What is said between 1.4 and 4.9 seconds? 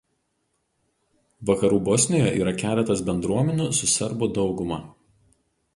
Vakarų Bosnijoje yra keletas bendruomenių su serbų dauguma.